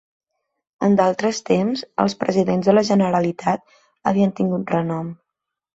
[0.87, 3.79] En d'altres temps, els presidents de la Generalitat
[4.13, 5.19] havien tingut renom.